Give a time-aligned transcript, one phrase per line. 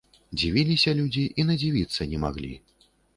[0.37, 2.51] Дзівіліся людзі і надзівіцца не маглі.